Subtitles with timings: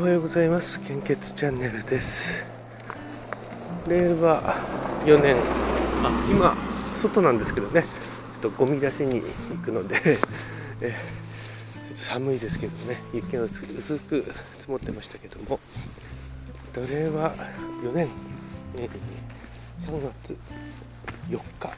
[0.00, 0.80] おはようございます。
[0.80, 2.46] 献血チャンネルです。
[3.86, 4.40] 令和
[5.04, 5.36] 4年。
[6.02, 6.56] あ今
[6.94, 7.82] 外なんですけどね。
[7.82, 9.96] ちょっとゴミ出しに行くので。
[10.80, 10.96] え
[11.96, 13.02] 寒いですけどね。
[13.12, 14.24] 雪が薄く
[14.56, 15.60] 積もってましたけども。
[16.76, 17.34] 令和
[17.84, 18.08] 4年、
[18.78, 18.88] え、
[19.80, 20.34] 3月
[21.28, 21.70] 4日。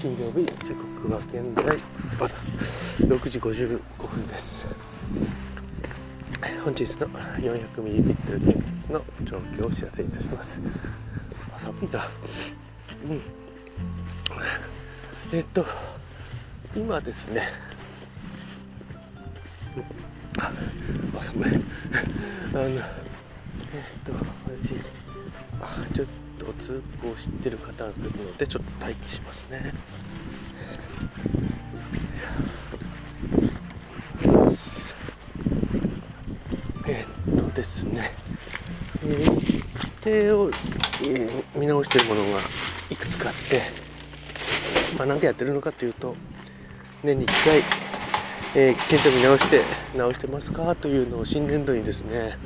[0.00, 1.78] 金曜日時刻は現在
[2.20, 2.34] まだ
[3.00, 4.68] 6時55分です。
[6.40, 10.62] 本日の 400ml 原発の状況をお知らせいたします。
[11.58, 12.06] 寒いな。
[13.08, 13.20] うん。
[15.36, 15.66] えっと
[16.76, 17.42] 今ですね。
[20.38, 20.52] あ
[21.22, 21.48] 寒い。
[22.54, 22.80] あのえっ
[24.04, 24.74] と私
[25.60, 26.06] あちょっ
[26.38, 29.72] と通行してる方がいるのでちょっと待機しますね。
[37.88, 38.12] ね、
[39.04, 40.50] えー、規定を、
[41.02, 42.38] えー、見直してるものが
[42.90, 43.62] いくつかあって、
[44.96, 46.14] まあ、なんでやってるのかというと
[47.02, 47.44] 年に1
[48.54, 49.60] 回、えー、きちんと見直して
[49.96, 52.36] 直してますかというのを新年度にですね、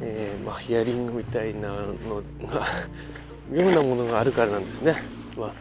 [0.00, 2.66] えー、まあ、ヒアリングみたいなのが
[3.52, 4.96] ようなものがあるからなんですね。
[5.36, 5.52] まあ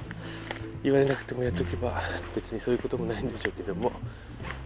[0.84, 2.00] 言われなくてもやっとけば
[2.36, 3.92] 別にそういうこともないんでしょうけども、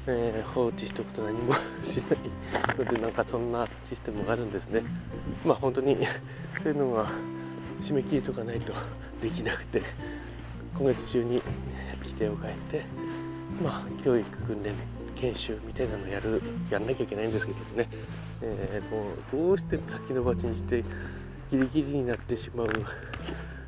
[0.08, 2.20] えー、放置しておくと何もしない
[2.78, 4.84] のでなんかそんなシステムがあるんですね。
[5.46, 5.98] まあ本当に
[6.62, 7.08] そういうのが
[7.82, 8.74] 締め切りとかないと
[9.22, 9.82] できなくて。
[10.80, 11.42] 今月中に
[12.02, 12.86] 規定を変えて
[13.62, 14.74] まあ教育訓練
[15.18, 17.90] 研修みたいなのやるやんなきゃいけないんですけどね、
[18.42, 20.82] えー、もうどうして先延ばしにして
[21.52, 22.68] ギリギリになってしまう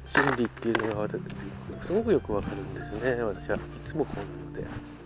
[0.06, 1.20] 心理っていうのが私
[1.82, 3.22] すごくよくわかるんですね。
[3.22, 5.01] 私はいつもこうなので。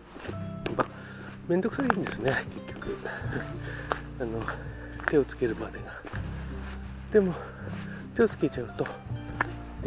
[1.48, 2.34] 面倒くさいんですね
[2.68, 2.98] 結局。
[4.20, 4.42] あの
[5.08, 5.86] 手をつけるまでが。
[7.12, 7.34] でも
[8.14, 8.86] 手をつけちゃうと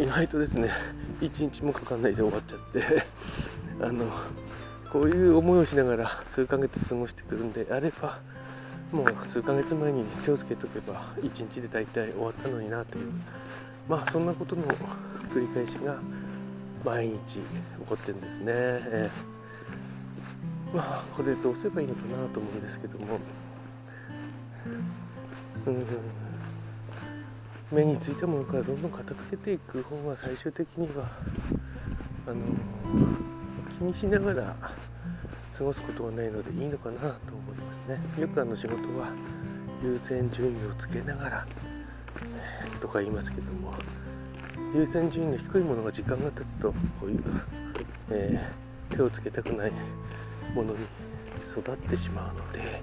[0.00, 0.71] 意外とですね
[1.21, 3.05] 一日もかかんないで終わっちゃって。
[3.81, 4.06] あの
[4.91, 8.19] こういう思いをしながら数ヶ月過ごしてくるんであれば
[8.91, 13.12] もう数ヶ月前に手をつけとけば一日で大体終わったのになという。
[13.88, 14.62] まあそんなことの
[15.33, 15.97] 繰り返しが
[16.84, 17.41] 毎日起
[17.87, 19.47] こってるんですね、えー、
[20.75, 23.19] まあこれどうすればいいのかなと思うんですけども。
[25.67, 25.87] うん。
[27.71, 31.07] 目についたものからどんどん片付けていく方が最終的には
[32.27, 32.37] あの
[33.78, 34.57] 気にしながら
[35.53, 38.01] 過ごすことはないのでいいのかなと思いますね。
[38.19, 39.11] よくあの仕事は
[39.83, 41.47] 優先順位をつけながら
[42.81, 43.75] とか言いますけども。
[44.75, 47.23] 優先順位の低いものが時間が経つとこういう、
[48.11, 49.73] えー、手をつけたくない
[50.54, 50.78] ものに
[51.50, 52.82] 育ってしまうので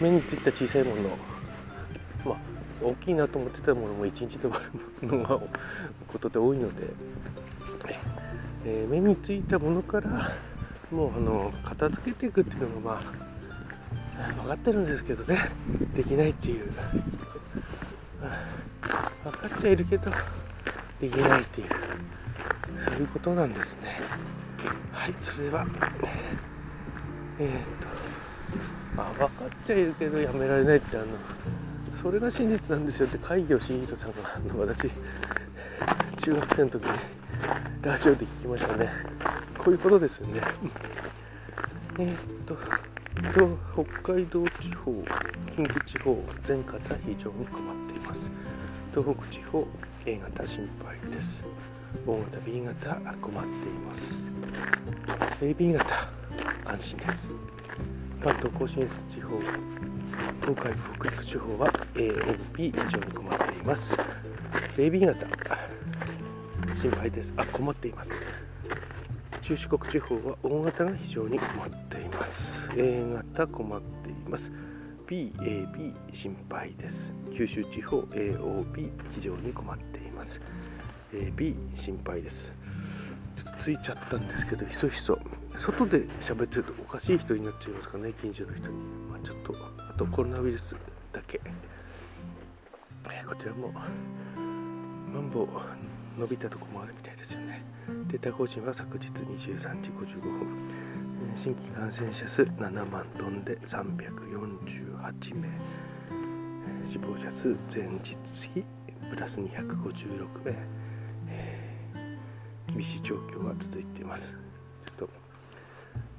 [0.00, 1.02] 目についた小さいもの
[2.24, 2.36] まあ
[2.82, 4.60] 大きいなと思ってたものも一日で終わ
[5.02, 5.38] るのが
[6.08, 6.88] ことで多いので、
[8.64, 10.32] えー、目についたものから
[10.90, 13.32] もうあの片付けていくっていうのがまあ
[14.42, 15.38] 分かってるんですけどね。
[15.94, 16.70] できないっていう。
[19.24, 20.10] 分かっているけど
[21.00, 21.68] できないっていう。
[22.78, 23.96] そういうことなんですね。
[24.92, 25.66] はいそれでは
[27.38, 27.52] えー、っ
[28.96, 31.06] とあ分かっているけどやめられないってあの
[32.00, 34.90] それが真実なんですよって海魚慎弘さんがの私。
[36.22, 36.98] 中学生の時に
[37.82, 38.88] ラジオで聞きましたね。
[39.58, 40.40] こういうことですよね。
[41.98, 42.56] えー、っと
[43.34, 43.58] と
[44.02, 44.92] 北海道地方
[45.52, 48.30] 近畿地方全方非常に困っています。
[48.94, 49.66] 東北地方
[50.06, 51.44] A 型心配です。
[52.06, 54.31] 大型 B 型困っています。
[55.40, 56.08] AB 型。
[56.64, 57.32] 安心です。
[58.20, 59.38] 関東甲信越地方
[60.40, 63.98] 東海北陸地方は AOB 非常に困っています。
[64.76, 65.26] AB 型。
[66.74, 67.32] 心配です。
[67.36, 68.18] あ困っています。
[69.40, 72.68] 中四国地方は大型が非常に困っています。
[72.76, 74.52] A 型困っています。
[75.06, 77.14] BAB 心配です。
[77.34, 80.40] 九州地方 AOB 非常に困っています。
[81.12, 82.54] AB 心配です。
[83.62, 85.16] ついちゃったんですけどひそひそ。
[85.54, 88.74] 外で喋ってるとおかしい人になっちゃいますかね近所の人に、
[89.08, 90.74] まあ、ちょっとあとコロナウイルス
[91.12, 91.40] だけ、
[93.08, 95.48] えこちらもマンボウ
[96.18, 97.62] 伸びたとこもあるみたいですよね。
[98.08, 100.46] データ更新は昨日23時55分。
[101.36, 105.48] 新規感染者数7万トンで348名。
[106.82, 108.64] 死亡者数前日比
[109.08, 110.66] プラス256名、
[112.72, 114.36] 厳しい状況が続いています。
[114.86, 115.08] ちょっと、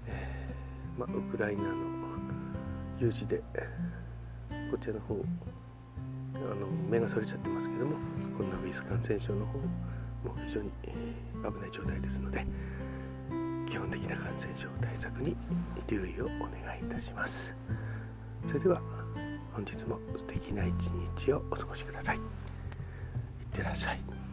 [0.07, 1.69] えー、まあ、ウクライナの
[2.99, 3.41] 有事で
[4.71, 5.15] こちらの方
[6.35, 7.97] あの目がそれちゃってますけども
[8.35, 10.69] コロナウイルス感染症の方も非常に
[11.33, 12.45] 危ない状態ですので
[13.67, 15.35] 基本的な感染症対策に
[15.87, 17.55] 留意をお願いいたします。
[18.45, 18.81] それでは
[19.53, 22.17] 本日も素敵な一日をお過ごしください。
[22.17, 22.21] いっ
[23.51, 24.32] てらっしゃい。